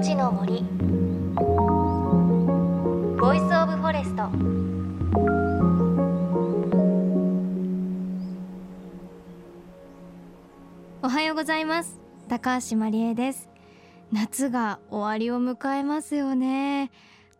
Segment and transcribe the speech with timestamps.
[0.00, 0.62] 命の森。
[3.20, 4.30] Voice of Forest。
[11.02, 12.00] おはようございます。
[12.30, 13.50] 高橋万里恵です。
[14.10, 16.90] 夏が終わりを迎えますよね。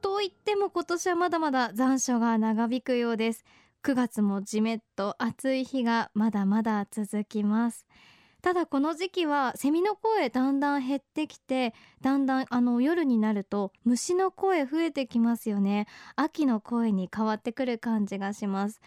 [0.02, 3.46] と言っても今年はまだまだ残暑が長引くようです。
[3.84, 7.86] 9月もじめっと暑い日がまだまだ続きます。
[8.42, 15.86] ただこの時期はセミの声だんだん減ってきてだんだんあの夜になると虫の声増えてきますよね。
[16.16, 18.80] 秋の声に変わってくる感じがします。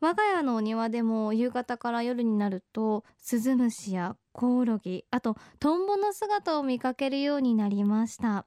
[0.00, 8.46] 我が家のお庭でも夕方から夜になるとスズムシやコオロギあとトンボの姿を見かけるようになりました。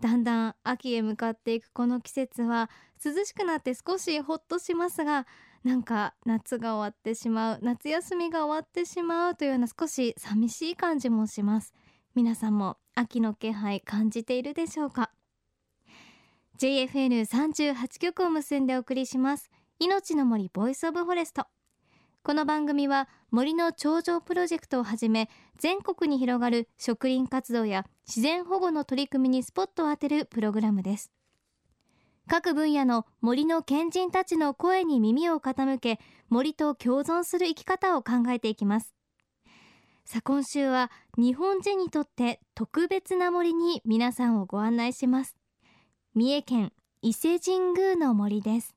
[0.00, 2.70] だんだん秋へ向かっていくこの季節は
[3.02, 5.26] 涼しくなって少しほっとしますが
[5.66, 11.74] なんか夏が終わってしまう夏休みが終わってしまうというような少し寂しい感じもします。
[12.14, 15.10] 皆さんも秋の気配感じているでしょうか
[16.60, 19.50] ？JFN38 局を結んでお送りします。
[19.80, 21.48] 命の森 Voice of Forest。
[22.22, 25.28] この番組は森の頂上プロジェクトをはじめ
[25.58, 31.10] 全国に広がる植林活動や自然保護の取り組みにスポットを当てるプログラムです。
[32.28, 38.94] 各分野の森の賢人たちの声に耳を傾け森と共存する生き方を考えていきます。
[40.04, 45.36] さあ今週は日本人にとって特別な森に皆さんをご案内します。
[46.14, 48.74] 三重県伊勢神宮の森です。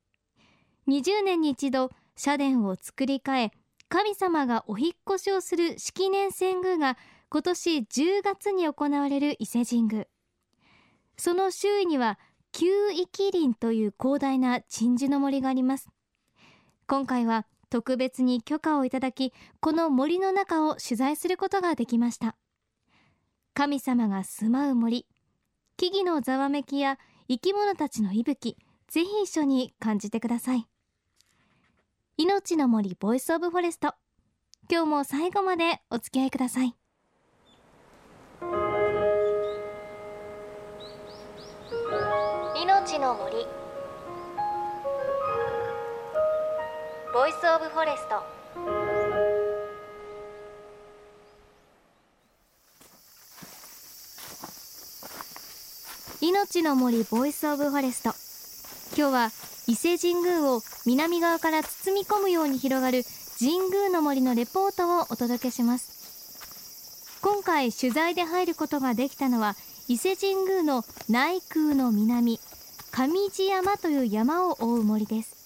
[0.87, 3.51] 20年に一度社殿を作り変え
[3.89, 6.97] 神様がお引越しをする式年遷宮が
[7.29, 10.05] 今年10月に行われる伊勢神宮。
[11.17, 12.17] その周囲には
[12.51, 15.89] 宮域林という広大な鎮守の森があります。
[16.87, 22.35] 今回は特別に許可をいただきこの森の中を取材することができました。
[23.53, 25.05] 神様が住まう森
[25.77, 28.57] 木々のざわめきや生き物たちの息吹
[28.87, 30.65] ぜひ一緒に感じてください。
[32.17, 33.93] 命の森 Voice of Forest
[34.69, 36.78] 今日も最後までお付き合いください。
[42.99, 43.33] の森。
[47.13, 48.21] Voice of Forest。
[56.19, 58.09] 命の森 Voice of Forest。
[58.97, 59.31] 今日は
[59.67, 63.03] 伊勢神宮を南側から包み込むように広がる
[63.39, 67.19] 神宮の森のレポートをお届けします。
[67.21, 69.55] 今回取材で入ることができたのは
[69.87, 72.41] 伊勢神宮の内宮の南。
[72.91, 75.39] 上地山という山を覆う森です。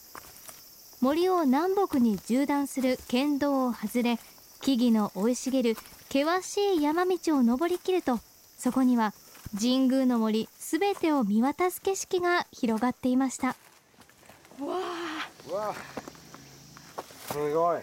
[1.02, 4.20] 森を南北に縦断する県道を外れ
[4.62, 5.76] 木々の生い茂る
[6.08, 8.20] 険しい山道を登りきると
[8.58, 9.14] そこには
[9.60, 13.48] 神宮の森すべてを見渡す景色が広がっていました。
[13.48, 13.56] わ
[15.52, 15.74] あ
[17.30, 17.82] すごい。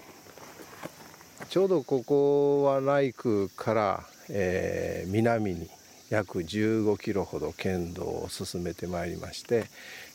[1.50, 5.69] ちょうどここは内宮から、えー、南に
[6.10, 9.66] 約15キロほど県道を進めてまいりまして、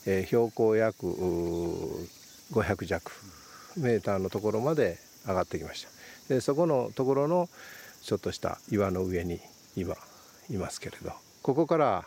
[0.06, 1.08] えー、標高約
[2.52, 3.12] 500弱
[3.78, 5.90] メーターのところまで上がってきました。
[6.34, 7.50] でそこのところの
[8.04, 9.40] ちょっとした岩の上に
[9.76, 9.96] 今
[10.50, 11.12] いますけれど
[11.42, 12.06] ここから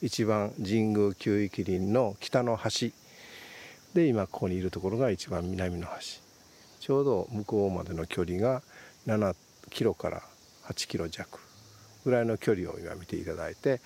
[0.00, 2.92] 一番神宮旧域林の北の端
[3.94, 6.20] で今ここにいるところが一番南の端。
[6.80, 8.62] ちょうど向こうまでの距離が
[9.06, 9.34] 7
[9.70, 10.22] キロから
[10.64, 11.40] 8キロ弱。
[12.04, 13.80] ぐらいの距離を今見ていただいて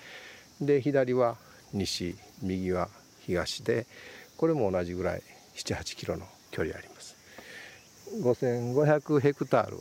[0.61, 1.37] で左は
[1.73, 2.89] 西右は
[3.25, 3.85] 東で
[4.37, 5.21] これも同じぐらい
[5.55, 7.15] 78キロの距離あります。
[8.23, 9.77] 5500ヘクタール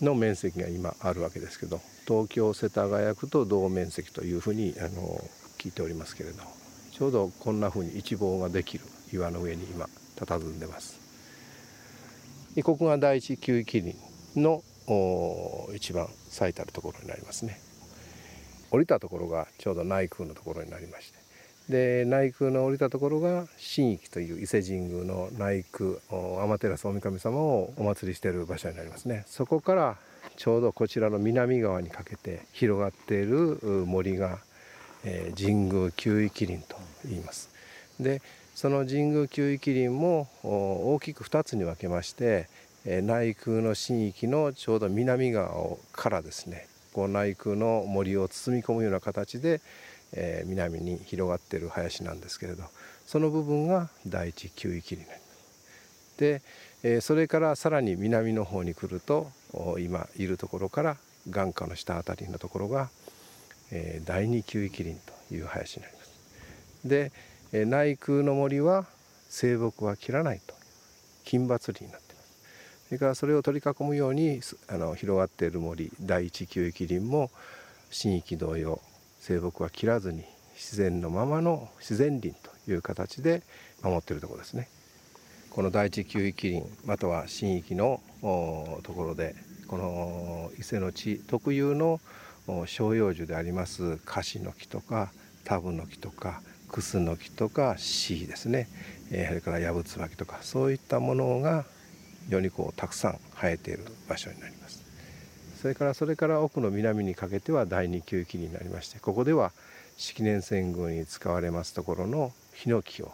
[0.00, 5.20] の面積が今あるわけですけど東京世田谷区と同面積というふうにあの
[5.58, 6.42] 聞いておりますけれど
[6.92, 11.00] ちょうどこんなふうに一望ができる岩の上に今佇んでます。
[12.62, 13.96] ここが第一旧域林
[14.36, 14.62] の
[15.74, 17.60] 一番最たるところになりますね。
[18.70, 21.18] 降りたところがちょうど内宮のところになりまして。
[21.68, 23.46] で内宮の降りたところが
[23.76, 29.24] 神域という伊勢神宮の内宮天照大神様をお祭りしている場所になりますね。
[29.26, 29.96] そこから
[30.36, 34.38] ちょうどこちらの南側にかけて広がっている森が、
[35.04, 37.50] えー、神宮旧域林と言います。
[38.00, 38.22] で
[38.54, 42.48] その神宮旧域林も大きく2つに分けまして
[43.02, 49.60] 内宮の神域のちょうど南側からですねこう内宮の森を包み込むような形で、
[50.12, 52.64] えー、南に広がっている林なんですけれど
[53.06, 56.18] その部分が第一旧域になります。
[56.18, 56.42] で、
[56.82, 59.30] えー、それからさらに南の方に来ると
[59.78, 60.96] 今いるところから
[61.30, 62.88] 眼下の下辺りのところが、
[63.70, 64.98] えー、第二級域林
[65.28, 66.10] という林になります。
[66.84, 67.12] で、
[67.52, 68.86] えー、内空の森は
[69.28, 70.54] 生木は切らないと
[71.24, 72.07] 金伐林になって
[72.88, 77.30] それからそれを取り囲むようにあの広がっている森第一級域林も
[77.90, 78.80] 新域同様
[79.20, 80.24] 生木は切らずに
[80.54, 83.42] 自然のままの自然林という形で
[83.82, 84.68] 守っているところですね。
[85.50, 89.34] この第一級域林または新域のところで
[89.66, 92.00] この伊勢の地特有の
[92.66, 95.12] 照葉樹でありますカシの木とか
[95.44, 98.66] タブの木とかクスノキとかシーですね、
[99.10, 101.66] えー、それからヤブツバキとかそういったものが
[102.28, 104.84] 非常にこうたくさん生えている場所になります。
[105.60, 109.50] それからそれから奥の南にかけては第二級域になりましてここでは
[109.96, 113.10] 式年遷宮に使われますところのヒノキを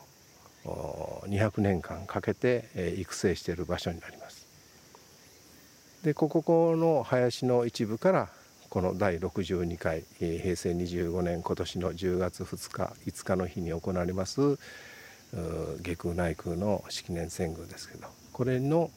[0.65, 4.47] 200年間かけて育成している場所になります。
[6.03, 8.29] でここの林の一部から
[8.69, 14.59] この第62回平成25年今年の10月2日5日の日に行われます
[15.81, 18.91] 下空内空の式年遷宮ですけどこれの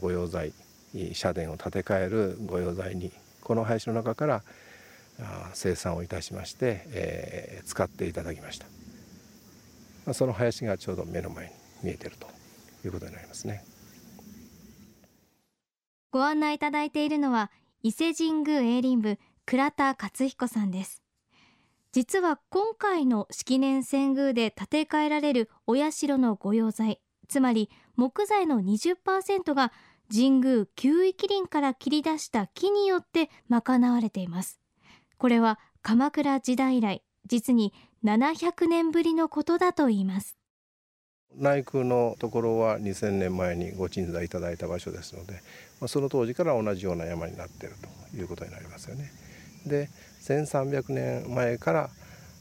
[0.00, 0.54] 御用材
[1.12, 4.42] 社殿を建て替える御用材にこの林の中から
[5.52, 8.58] 生産をいたしまして、えー、使っていただきまし
[10.06, 10.14] た。
[10.14, 11.52] その林がちょうど目の前に
[11.82, 12.26] 見えていると
[12.84, 13.62] いうことになりますね。
[16.10, 17.50] ご案内いただいているのは
[17.82, 21.02] 伊勢神宮営林部倉田勝彦さんです。
[21.92, 29.72] 実は今回の式年遷宮で建て替えられるお社の御用材つまり木材の20%が
[30.10, 34.60] 神宮旧域林から切り出した木によって賄われています
[35.18, 37.72] これは鎌倉時代以来実に
[38.04, 40.36] 700年ぶりのことだといいます
[41.36, 45.34] 内宮のところは2000年前にご鎮座いただいた場所ですので、
[45.80, 47.76] まあ、その当時から同じような山になっている
[48.10, 49.10] ということになりますよね。
[49.66, 49.88] で
[50.22, 51.90] 1300年前から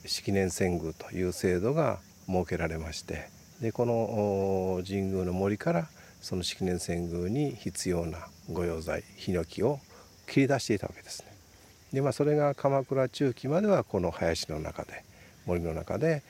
[0.05, 3.29] 式年遷宮という制度が設けられまして
[3.61, 5.87] でこの神宮の森から
[6.19, 9.79] その式年遷宮に必要な御用材ヒノキを
[10.27, 11.31] 切り出していたわけですね。
[11.93, 15.03] でまあそれが鎌倉中期まではこの林の中で
[15.45, 16.23] 森の中で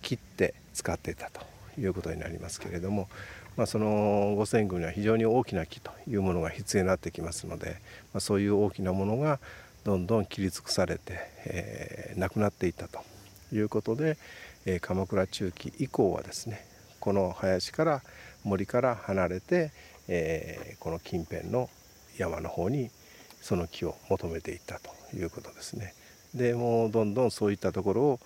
[0.00, 1.40] 切って使っていたと
[1.78, 3.08] いうことになりますけれども、
[3.56, 7.76] まあ、その五線宮には非常に大きな木というものが必要になってきますので、
[8.12, 9.38] まあ、そういう大きなものが
[9.84, 13.00] どんどん切り尽くされて、えー、なくなっていったと
[13.52, 14.16] いうことで、
[14.64, 16.71] えー、鎌倉中期以降はですね
[17.02, 18.02] この林から
[18.44, 19.72] 森から離れて、
[20.06, 21.68] えー、この近辺の
[22.16, 22.90] 山の方に
[23.40, 25.94] その木を求めていったということですね。
[26.32, 28.20] でもうどんどんそういったところを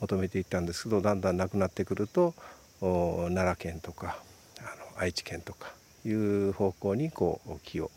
[0.00, 2.34] 求めていったんですけどだんだんなくなってくると
[2.80, 4.18] 奈良県とか
[4.58, 4.62] あ
[4.96, 5.72] の愛知県とか
[6.04, 7.92] いう方向にこう木を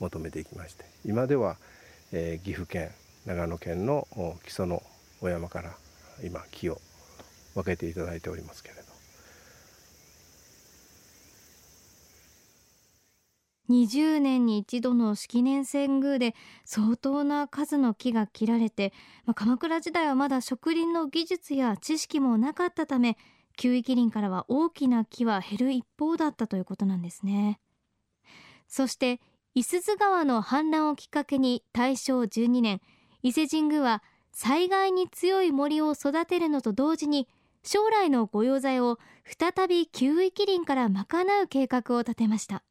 [0.00, 1.58] 求めていきまして今では、
[2.12, 2.90] えー、岐阜県
[3.26, 4.08] 長野県の
[4.42, 4.82] 木曽の
[5.20, 5.72] お山から
[6.24, 6.80] 今木を
[7.54, 8.87] 分けていただいておりますけれど
[13.70, 16.34] 20年に一度の式年遷宮で
[16.64, 18.92] 相当な数の木が切られて、
[19.26, 23.18] まあ、鎌倉時代はまだ植林の技術や知識もなかったため
[23.56, 27.58] 旧域林からは大きな木は減る一方だったということなんですね。
[28.68, 29.20] そして
[29.54, 32.80] 伊豆川の氾濫をきっかけに大正12年
[33.22, 37.28] 伊勢神宮は災害に強い森を育てるのと同時に
[37.64, 42.62] 将来の御用材を再び旧域林から賄う計画を立てました。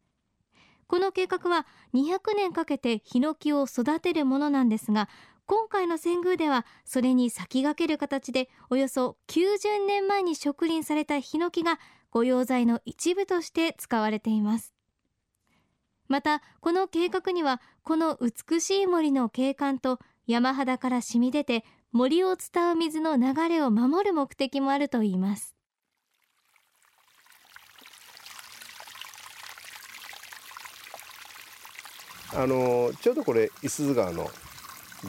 [0.88, 5.10] この計画は200年かけてヒノキを育てるものなんですが
[5.46, 11.80] 今回の遷宮ではそれに先駆ける形でおよそ90年前に植林されたヒノキが
[12.12, 14.74] 御用材の一部として使われています。
[16.08, 25.57] またこの計画にはこの美しい森の景観と山肌から染み出て森を伝う水の流れを守る目的もあるといいます。
[32.36, 34.30] あのちょうどこれ五十鈴川の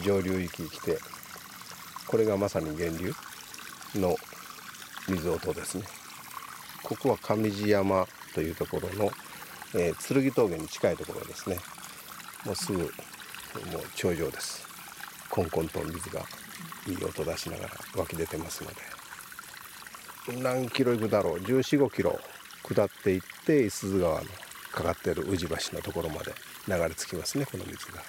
[0.03, 0.99] 上流域来て
[2.07, 3.13] これがまさに源流
[3.97, 4.17] の
[5.09, 5.85] 水音ですね。
[6.83, 9.11] ここは上地山というところの、
[9.75, 11.59] えー、剣峠に近いところですね。
[12.47, 12.91] もうすぐもう
[13.95, 14.67] 頂上です。
[15.29, 16.23] コンコンと水が
[16.87, 20.43] いい音出しながら湧き出てますので。
[20.43, 22.19] 何キロ行くだろう？1415キロ
[22.63, 24.27] 下っていって五十鈴川の
[24.73, 26.33] かかってる宇治橋のところまで。
[26.69, 28.03] 流れ着きますねこの水が。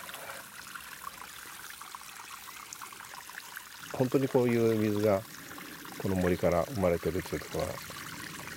[3.93, 5.21] 本当にこういう水が
[6.01, 7.65] この森から生まれてるということは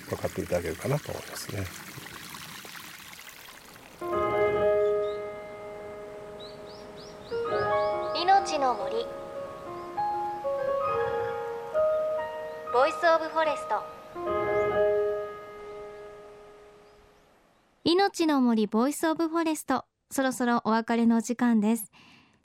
[0.09, 1.65] 分かっていただけるかなと思いますね。
[8.21, 9.05] いのちの森
[12.73, 13.83] Voice of Forest
[17.83, 21.91] いのちの森 Voice of Forest そろそろお別れの時間です。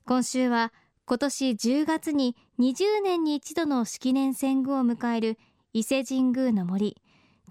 [0.06, 0.72] 今週は
[1.04, 5.38] 今年10月に20年に一度の式年遷宮を迎える
[5.75, 6.96] 伊勢神宮の森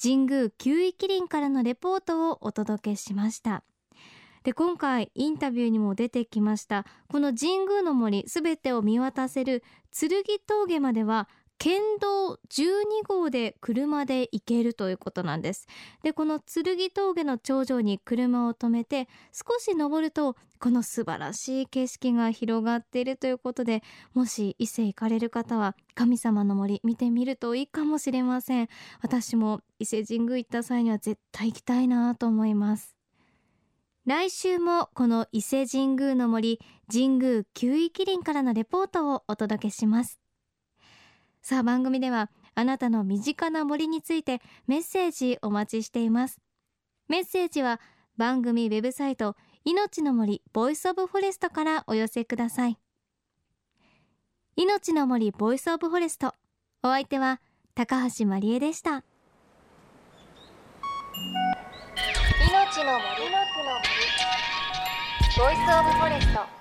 [0.01, 3.63] 神宮宮域林からのレポートをお届けしました。
[4.43, 11.27] で今回インタビューにも出てきましたこの神宮の森すべてを見渡せる剣峠までは
[11.59, 15.67] 県道12号で車で行けるということなんです。
[16.03, 23.83] でこの剣峠の頂上に車を止めて少し登るとこの素晴らしい景色が広がっているということで
[24.13, 28.69] もし伊勢行かれる方は神様の森見てみるといいかもしれません。
[29.01, 32.95] 私も伊勢神宮行った際には絶対行きたいなと思います。
[34.05, 40.19] 来週もこの伊勢神宮の森神宮宮域林からのレポートをお届けします。
[41.47, 46.41] さあ番組ではあなたの身近な森についてメッセージお待ちしています。
[47.07, 47.79] メッセージは
[48.17, 52.77] 番組ウェブサイトいのちの森 Voice of Forest からお寄せください。
[54.57, 56.35] いのちの森 Voice of Forest
[56.83, 57.39] お相手は
[57.75, 58.89] 高橋真理恵でした。
[58.91, 59.05] 命
[62.83, 63.31] の森
[65.37, 66.56] ボイスオブフォレスト。